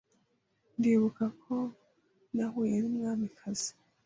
Ndibuka 0.77 1.25
ko 1.41 1.55
nahuye 2.35 2.75
n'umwamikazi. 2.79 3.71